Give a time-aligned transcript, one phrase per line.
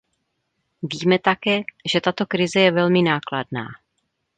[0.81, 3.65] Víme také, že tato krize je velmi nákladná.